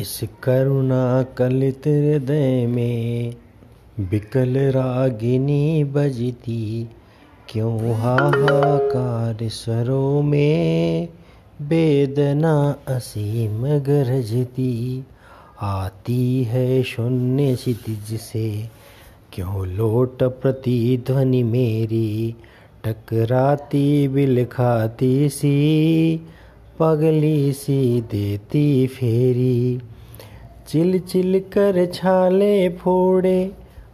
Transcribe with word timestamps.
इस 0.00 0.20
करुणा 0.42 1.22
कलित 1.22 1.82
हृदय 1.86 2.66
में 2.66 3.34
बिकल 4.00 4.58
रागिनी 4.58 5.84
बजती, 5.84 6.88
क्यों 7.48 7.94
हाहाकार 7.94 9.48
स्वरों 9.48 10.22
में 10.22 11.08
वेदना 11.60 12.76
असीम 12.88 13.64
गरजती? 13.78 15.04
आती 15.60 16.44
है 16.44 16.82
शून्य 16.82 17.54
क्षितिज 17.54 18.20
से 18.20 18.68
क्यों 19.32 19.66
लोट 19.66 20.22
प्रतिध्वनि 20.22 21.42
मेरी? 21.42 22.36
टकराती, 22.84 24.08
बिलखाती 24.08 25.28
सी 25.28 26.26
पगली 26.80 27.52
सी 27.52 28.00
देती 28.00 28.86
फेरी। 28.86 29.80
चिल 30.68 30.98
चिल 30.98 31.40
कर 31.40 31.86
छाले 31.86 32.68
फोड़े, 32.68 33.52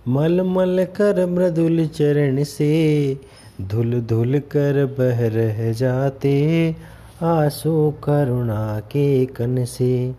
मल 0.09 0.43
मल 0.43 0.87
कर 0.97 1.27
मृदुल 1.27 1.87
चरण 1.87 2.45
से। 2.45 3.19
धुल 3.63 4.01
धुल 4.01 4.39
कर 4.39 4.87
बह 4.99 5.29
रह 5.29 5.73
जाते 5.73 6.75
आँसू 7.23 7.95
करुणा 8.05 8.81
के 8.81 9.27
कन 9.27 9.65
से। 9.65 10.13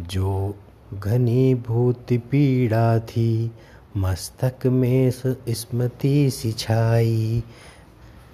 जो 0.00 0.54
घनी 0.94 1.54
भूत 1.54 2.06
पीड़ा 2.12 2.98
थी, 2.98 3.50
मस्तक 3.96 4.66
में 4.66 5.12
स्मृति 5.48 6.30
सिछाई। 6.30 7.42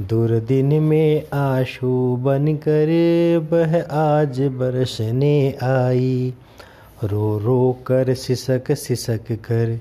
दुर्दिन 0.03 0.83
में 0.83 1.23
आशु 1.33 2.17
बन 2.17 2.55
कर 2.57 2.89
बह 3.51 3.81
आज 3.93 4.41
बरसने 4.41 5.55
आई। 5.63 6.35
रो 7.05 7.39
रो 7.39 7.79
कर 7.87 8.15
सिसक 8.15 8.73
सिसक 8.73 9.33
कर, 9.33 9.77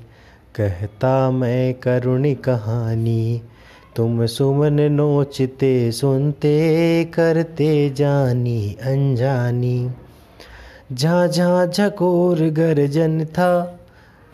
कहता 0.55 1.31
मैं 1.31 1.73
करुणी 1.73 2.35
कहानी। 2.35 3.41
तुम 3.95 4.25
सुमन 4.25 4.81
नोचते, 4.91 5.91
सुनते 5.91 7.03
करते 7.03 7.89
जानी, 7.89 8.75
अनजानी। 8.81 9.89
जहाँ 10.91 11.27
जहाँ 11.27 11.67
झकोर 11.67 12.41
गर्जन 12.49 13.25
था 13.25 13.79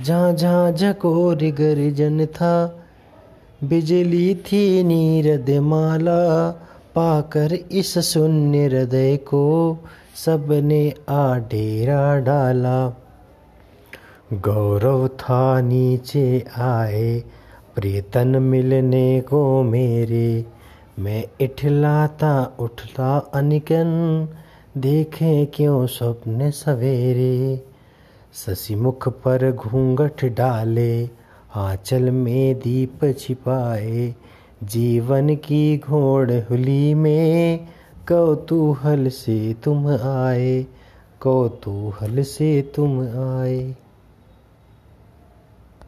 जहाँ 0.02 0.33
जहाँ 0.33 0.72
झकोर 0.72 1.36
गर्जन 1.36 2.25
था 2.25 2.80
बिजली 3.64 4.36
थी 4.36 4.84
नीरद 4.84 5.50
माला, 5.50 6.50
पाकर 6.95 7.54
इस 7.54 8.00
शून्य 8.00 8.66
हृदय 8.66 9.17
को, 9.17 9.78
सबने 10.26 10.94
आ 11.09 11.38
डेरा 11.38 12.20
डाला। 12.20 12.89
गौरव 14.34 15.08
था 15.08 15.62
नीचे 15.62 16.45
आए, 16.58 17.23
प्रीतन 17.76 18.28
मिलने 18.28 19.22
को 19.22 19.64
मेरे। 19.64 20.45
मैं 21.00 21.26
इठलाता 21.42 22.56
उठला 22.59 23.17
अनिकन, 23.17 24.28
देखे 24.78 25.45
क्यों 25.45 25.88
स्वप्न 25.88 26.52
सवेरे। 26.52 27.66
शशि 28.34 28.76
मुख 28.76 29.08
पर 29.08 29.52
घूंघट 29.52 30.26
डाले 30.26 31.20
आंचल 31.55 32.11
में 32.11 32.59
दीप 32.59 32.99
छिपाए, 33.19 34.16
जीवन 34.63 35.35
की 35.35 35.77
घोड़ 35.77 36.31
हुली 36.31 36.93
में 36.93 37.67
कौतूहल 38.08 39.08
से 39.08 39.55
तुम 39.63 39.88
आए, 39.88 40.66
कौतूहल 41.19 42.23
से 42.23 42.61
तुम 42.75 43.02
आए। 43.02 43.75